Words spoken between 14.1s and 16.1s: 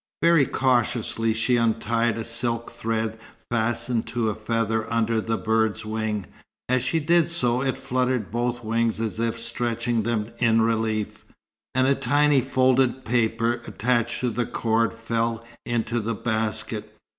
to the cord fell into